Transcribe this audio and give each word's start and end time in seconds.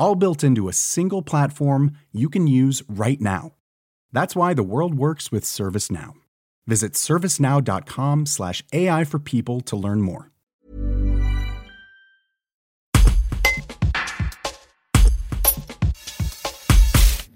all 0.00 0.16
built 0.16 0.42
into 0.42 0.68
a 0.68 0.72
single 0.72 1.22
platform 1.22 1.92
you 2.10 2.28
can 2.28 2.48
use 2.48 2.82
right 2.88 3.20
now. 3.20 3.52
That's 4.12 4.34
why 4.34 4.54
the 4.54 4.64
world 4.64 4.94
works 4.94 5.30
with 5.30 5.44
ServiceNow. 5.44 6.14
Visit 6.66 6.94
servicenow.com/slash 6.94 8.64
AI 8.72 9.04
for 9.04 9.20
people 9.20 9.60
to 9.60 9.76
learn 9.76 10.00
more. 10.00 10.30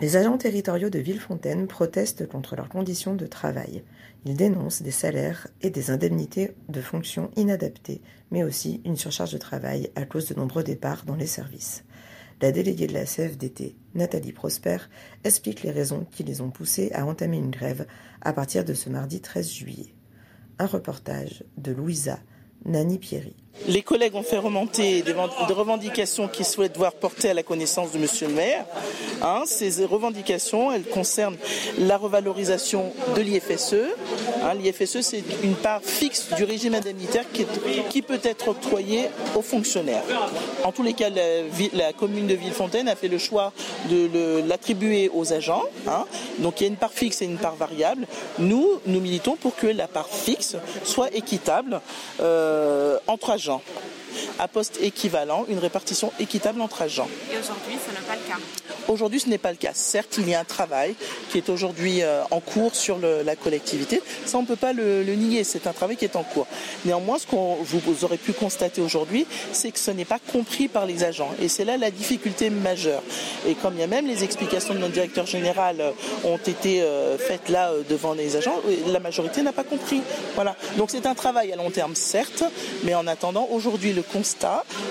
Les 0.00 0.16
agents 0.16 0.38
territoriaux 0.38 0.88
de 0.88 0.98
Villefontaine 0.98 1.66
protestent 1.66 2.26
contre 2.26 2.56
leurs 2.56 2.70
conditions 2.70 3.14
de 3.14 3.26
travail. 3.26 3.84
Ils 4.24 4.34
dénoncent 4.34 4.80
des 4.80 4.90
salaires 4.90 5.46
et 5.60 5.68
des 5.68 5.90
indemnités 5.90 6.52
de 6.70 6.80
fonction 6.80 7.30
inadaptées, 7.36 8.00
mais 8.30 8.42
aussi 8.42 8.80
une 8.86 8.96
surcharge 8.96 9.32
de 9.32 9.38
travail 9.38 9.90
à 9.96 10.06
cause 10.06 10.26
de 10.26 10.34
nombreux 10.34 10.62
départs 10.62 11.04
dans 11.04 11.16
les 11.16 11.26
services. 11.26 11.84
La 12.40 12.52
déléguée 12.52 12.86
de 12.86 12.94
la 12.94 13.04
CFDT, 13.04 13.76
Nathalie 13.94 14.32
Prosper, 14.32 14.78
explique 15.24 15.62
les 15.62 15.70
raisons 15.70 16.06
qui 16.10 16.24
les 16.24 16.40
ont 16.40 16.50
poussés 16.50 16.90
à 16.94 17.04
entamer 17.04 17.36
une 17.36 17.50
grève 17.50 17.86
à 18.22 18.32
partir 18.32 18.64
de 18.64 18.72
ce 18.72 18.88
mardi 18.88 19.20
13 19.20 19.52
juillet. 19.52 19.94
Un 20.58 20.64
reportage 20.64 21.44
de 21.58 21.72
Louisa 21.72 22.18
Nani 22.64 22.98
Pierry. 22.98 23.36
Les 23.68 23.82
collègues 23.82 24.14
ont 24.14 24.22
fait 24.22 24.38
remonter 24.38 25.02
des, 25.02 25.12
revendications 25.12 26.28
qu'ils 26.28 26.46
souhaitent 26.46 26.78
voir 26.78 26.92
portées 26.92 27.30
à 27.30 27.34
la 27.34 27.42
connaissance 27.42 27.92
de 27.92 27.98
Monsieur 27.98 28.28
le 28.28 28.34
maire. 28.34 28.64
Hein, 29.22 29.42
ces 29.44 29.84
revendications, 29.84 30.72
elles 30.72 30.86
concernent 30.86 31.36
la 31.78 31.98
revalorisation 31.98 32.92
de 33.14 33.20
l'IFSE. 33.20 33.74
Hein, 34.42 34.54
L'IFSE, 34.54 35.02
c'est 35.02 35.22
une 35.42 35.54
part 35.54 35.82
fixe 35.82 36.28
du 36.34 36.44
régime 36.44 36.74
indemnitaire 36.74 37.26
qui, 37.90 38.02
peut 38.02 38.20
être 38.22 38.48
octroyée 38.48 39.10
aux 39.36 39.42
fonctionnaires. 39.42 40.04
En 40.64 40.72
tous 40.72 40.82
les 40.82 40.94
cas, 40.94 41.10
la, 41.10 41.92
commune 41.92 42.26
de 42.26 42.34
Villefontaine 42.34 42.88
a 42.88 42.96
fait 42.96 43.08
le 43.08 43.18
choix 43.18 43.52
de 43.90 44.42
l'attribuer 44.48 45.10
aux 45.12 45.34
agents. 45.34 45.64
Hein. 45.86 46.06
Donc 46.38 46.60
il 46.60 46.64
y 46.64 46.66
a 46.66 46.70
une 46.70 46.76
part 46.76 46.92
fixe 46.92 47.20
et 47.20 47.26
une 47.26 47.36
part 47.36 47.56
variable. 47.56 48.06
Nous, 48.38 48.80
nous 48.86 49.00
militons 49.00 49.36
pour 49.36 49.54
que 49.54 49.66
la 49.66 49.86
part 49.86 50.08
fixe 50.08 50.56
soit 50.82 51.14
équitable 51.14 51.80
euh, 52.20 52.98
entre 53.06 53.30
agents 53.30 53.39
Jean 53.40 53.89
à 54.38 54.48
poste 54.48 54.78
équivalent, 54.80 55.44
une 55.48 55.58
répartition 55.58 56.12
équitable 56.18 56.60
entre 56.60 56.82
agents. 56.82 57.08
Et 57.32 57.38
aujourd'hui, 57.38 57.76
ce 57.86 57.92
n'est 57.92 58.06
pas 58.06 58.14
le 58.14 58.28
cas 58.28 58.38
Aujourd'hui, 58.88 59.20
ce 59.20 59.28
n'est 59.28 59.38
pas 59.38 59.50
le 59.50 59.56
cas. 59.56 59.70
Certes, 59.72 60.16
il 60.18 60.28
y 60.28 60.34
a 60.34 60.40
un 60.40 60.44
travail 60.44 60.94
qui 61.30 61.38
est 61.38 61.48
aujourd'hui 61.48 62.02
euh, 62.02 62.22
en 62.30 62.40
cours 62.40 62.74
sur 62.74 62.98
la 62.98 63.36
collectivité. 63.36 64.02
Ça, 64.26 64.38
on 64.38 64.42
ne 64.42 64.46
peut 64.46 64.56
pas 64.56 64.72
le, 64.72 65.04
nier. 65.14 65.44
C'est 65.44 65.66
un 65.66 65.72
travail 65.72 65.96
qui 65.96 66.04
est 66.04 66.16
en 66.16 66.22
cours. 66.22 66.46
Néanmoins, 66.84 67.18
ce 67.18 67.26
qu'on 67.26 67.56
vous 67.62 68.04
aurez 68.04 68.16
pu 68.16 68.32
constater 68.32 68.80
aujourd'hui, 68.80 69.26
c'est 69.52 69.70
que 69.70 69.78
ce 69.78 69.90
n'est 69.90 70.04
pas 70.04 70.18
compris 70.32 70.68
par 70.68 70.86
les 70.86 71.04
agents. 71.04 71.30
Et 71.40 71.48
c'est 71.48 71.64
là 71.64 71.76
la 71.76 71.90
difficulté 71.90 72.50
majeure. 72.50 73.02
Et 73.46 73.54
comme 73.54 73.74
il 73.74 73.80
y 73.80 73.84
a 73.84 73.86
même 73.86 74.06
les 74.06 74.24
explications 74.24 74.74
de 74.74 74.78
notre 74.78 74.92
directeur 74.92 75.26
général 75.26 75.80
euh, 75.80 75.92
ont 76.24 76.38
été 76.38 76.82
euh, 76.82 77.16
faites 77.18 77.48
là 77.48 77.70
devant 77.88 78.14
les 78.14 78.36
agents, 78.36 78.60
la 78.86 79.00
majorité 79.00 79.42
n'a 79.42 79.52
pas 79.52 79.64
compris. 79.64 80.00
Voilà. 80.34 80.56
Donc 80.76 80.90
c'est 80.90 81.06
un 81.06 81.14
travail 81.14 81.52
à 81.52 81.56
long 81.56 81.70
terme, 81.70 81.94
certes, 81.94 82.44
mais 82.84 82.94
en 82.94 83.06
attendant, 83.06 83.48
aujourd'hui, 83.50 83.92
le 83.92 84.02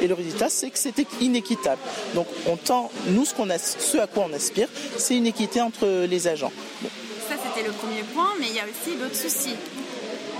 et 0.00 0.06
le 0.06 0.14
résultat, 0.14 0.48
c'est 0.48 0.70
que 0.70 0.78
c'était 0.78 1.06
inéquitable. 1.20 1.80
Donc 2.14 2.26
on 2.46 2.56
tend, 2.56 2.90
nous, 3.08 3.24
ce 3.24 3.34
qu'on 3.34 3.50
a 3.50 3.58
ce 3.58 3.98
à 3.98 4.06
quoi 4.06 4.26
on 4.30 4.32
aspire, 4.34 4.68
c'est 4.96 5.16
une 5.16 5.26
équité 5.26 5.60
entre 5.60 6.06
les 6.06 6.28
agents. 6.28 6.52
Ça, 7.28 7.34
c'était 7.36 7.66
le 7.66 7.72
premier 7.72 8.02
point, 8.14 8.30
mais 8.40 8.46
il 8.48 8.54
y 8.54 8.60
a 8.60 8.64
aussi 8.64 8.96
d'autres 8.96 9.16
soucis. 9.16 9.56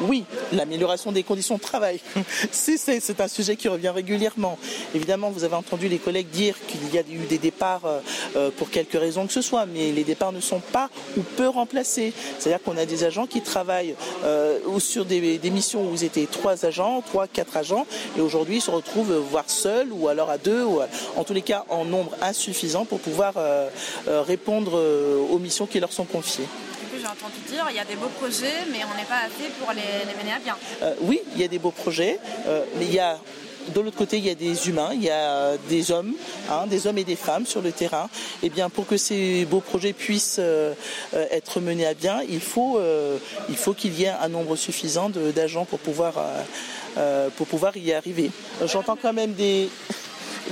Oui, 0.00 0.24
l'amélioration 0.52 1.12
des 1.12 1.22
conditions 1.22 1.56
de 1.56 1.60
travail. 1.60 2.00
c'est 2.50 3.20
un 3.20 3.28
sujet 3.28 3.56
qui 3.56 3.68
revient 3.68 3.88
régulièrement. 3.88 4.58
Évidemment, 4.94 5.30
vous 5.30 5.44
avez 5.44 5.56
entendu 5.56 5.88
les 5.88 5.98
collègues 5.98 6.28
dire 6.28 6.54
qu'il 6.66 6.94
y 6.94 6.98
a 6.98 7.02
eu 7.02 7.26
des 7.26 7.38
départs 7.38 7.84
euh, 7.84 8.00
euh, 8.36 8.50
pour 8.56 8.70
quelque 8.70 8.96
raison 8.96 9.26
que 9.26 9.32
ce 9.32 9.42
soit, 9.42 9.66
mais 9.66 9.90
les 9.92 10.04
départs 10.04 10.32
ne 10.32 10.40
sont 10.40 10.60
pas 10.60 10.88
ou 11.16 11.22
peu 11.22 11.48
remplacés. 11.48 12.12
C'est-à-dire 12.38 12.62
qu'on 12.62 12.76
a 12.76 12.86
des 12.86 13.04
agents 13.04 13.26
qui 13.26 13.40
travaillent 13.40 13.94
euh, 14.24 14.58
sur 14.78 15.04
des, 15.04 15.38
missions 15.50 15.88
où 15.88 15.94
ils 15.94 16.04
étaient 16.04 16.26
trois 16.30 16.66
agents, 16.66 17.02
trois, 17.02 17.26
quatre 17.26 17.56
agents, 17.56 17.86
et 18.16 18.20
aujourd'hui 18.20 18.56
ils 18.56 18.60
se 18.60 18.70
retrouvent 18.70 19.14
voire 19.30 19.48
seuls 19.48 19.88
ou 19.92 20.08
alors 20.08 20.30
à 20.30 20.38
deux, 20.38 20.62
ou 20.62 20.80
en 21.16 21.24
tous 21.24 21.32
les 21.32 21.42
cas 21.42 21.64
en 21.68 21.84
nombre 21.84 22.12
insuffisant 22.20 22.84
pour 22.84 23.00
pouvoir 23.00 23.34
répondre 24.06 24.78
aux 25.30 25.38
missions 25.38 25.66
qui 25.66 25.80
leur 25.80 25.92
sont 25.92 26.04
confiées 26.04 26.46
j'ai 27.00 27.06
entendu 27.06 27.38
dire, 27.48 27.66
il 27.70 27.76
y 27.76 27.80
a 27.80 27.84
des 27.84 27.96
beaux 27.96 28.10
projets, 28.18 28.64
mais 28.70 28.80
on 28.84 28.96
n'est 28.96 29.04
pas 29.04 29.20
assez 29.26 29.50
pour 29.60 29.72
les, 29.72 30.04
mener 30.16 30.32
à 30.34 30.38
bien. 30.38 30.56
Euh, 30.82 30.94
oui, 31.02 31.20
il 31.34 31.40
y 31.40 31.44
a 31.44 31.48
des 31.48 31.58
beaux 31.58 31.70
projets, 31.70 32.18
euh, 32.46 32.64
mais 32.78 32.86
il 32.86 32.94
y 32.94 32.98
a 32.98 33.18
de 33.74 33.80
l'autre 33.80 33.98
côté, 33.98 34.16
il 34.16 34.24
y 34.24 34.30
a 34.30 34.34
des 34.34 34.68
humains, 34.68 34.90
il 34.94 35.02
y 35.02 35.10
a 35.10 35.56
des 35.68 35.90
hommes, 35.90 36.14
hein, 36.50 36.66
des 36.66 36.86
hommes 36.86 36.96
et 36.96 37.04
des 37.04 37.16
femmes 37.16 37.44
sur 37.44 37.60
le 37.60 37.70
terrain. 37.70 38.08
Et 38.42 38.46
eh 38.46 38.50
bien, 38.50 38.70
pour 38.70 38.86
que 38.86 38.96
ces 38.96 39.44
beaux 39.44 39.60
projets 39.60 39.92
puissent 39.92 40.38
euh, 40.38 40.72
être 41.12 41.60
menés 41.60 41.86
à 41.86 41.92
bien, 41.92 42.22
il 42.26 42.40
faut, 42.40 42.80
il 43.50 43.56
faut 43.56 43.74
qu'il 43.74 43.92
y 43.98 44.04
ait 44.04 44.08
un 44.08 44.28
nombre 44.28 44.56
suffisant 44.56 45.10
d'agents 45.10 45.66
pour 45.66 45.80
pouvoir, 45.80 46.14
pour 47.36 47.46
pouvoir 47.46 47.76
y 47.76 47.92
arriver. 47.92 48.30
J'entends 48.64 48.96
quand 48.96 49.12
même 49.12 49.34
des 49.34 49.68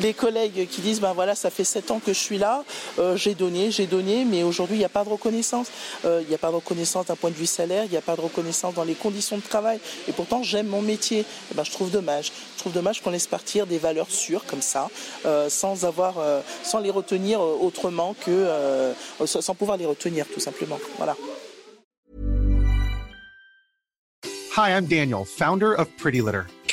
les 0.00 0.14
collègues 0.14 0.68
qui 0.68 0.80
disent 0.80 1.00
ben 1.00 1.12
voilà 1.12 1.34
ça 1.34 1.50
fait 1.50 1.64
sept 1.64 1.90
ans 1.90 2.00
que 2.04 2.12
je 2.12 2.18
suis 2.18 2.38
là, 2.38 2.64
euh, 2.98 3.16
j'ai 3.16 3.34
donné, 3.34 3.70
j'ai 3.70 3.86
donné, 3.86 4.24
mais 4.24 4.42
aujourd'hui 4.42 4.76
il 4.76 4.80
n'y 4.80 4.84
a 4.84 4.90
pas 4.90 5.04
de 5.04 5.08
reconnaissance. 5.08 5.68
Euh, 6.04 6.20
il 6.22 6.28
n'y 6.28 6.34
a 6.34 6.38
pas 6.38 6.50
de 6.50 6.56
reconnaissance 6.56 7.06
d'un 7.06 7.16
point 7.16 7.30
de 7.30 7.36
vue 7.36 7.46
salaire, 7.46 7.84
il 7.84 7.90
n'y 7.90 7.96
a 7.96 8.02
pas 8.02 8.16
de 8.16 8.20
reconnaissance 8.20 8.74
dans 8.74 8.84
les 8.84 8.94
conditions 8.94 9.36
de 9.36 9.42
travail. 9.42 9.78
Et 10.08 10.12
pourtant 10.12 10.42
j'aime 10.42 10.66
mon 10.66 10.82
métier. 10.82 11.24
Eh 11.50 11.54
ben, 11.54 11.64
je 11.64 11.70
trouve 11.70 11.90
dommage. 11.90 12.32
Je 12.56 12.60
trouve 12.60 12.72
dommage 12.72 13.02
qu'on 13.02 13.10
laisse 13.10 13.26
partir 13.26 13.66
des 13.66 13.78
valeurs 13.78 14.10
sûres 14.10 14.44
comme 14.46 14.62
ça, 14.62 14.88
euh, 15.24 15.48
sans 15.48 15.84
avoir, 15.84 16.14
sans 16.62 16.80
les 16.80 16.90
retenir 16.90 17.40
autrement 17.40 18.14
que, 18.24 18.92
sans 19.24 19.54
pouvoir 19.54 19.76
les 19.76 19.86
retenir 19.86 20.26
tout 20.32 20.40
simplement. 20.40 20.78
Voilà. 20.96 21.16
Hi, 24.56 24.70
I'm 24.70 24.86
Daniel, 24.86 25.26
founder 25.26 25.74
of 25.74 25.86
Pretty 25.98 26.22
Litter. 26.22 26.46